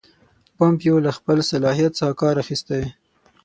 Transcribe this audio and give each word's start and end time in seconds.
پومپیو 0.57 0.95
له 1.05 1.11
خپل 1.17 1.37
صلاحیت 1.51 1.91
څخه 1.99 2.13
کار 2.21 2.35
اخیستی. 2.43 2.81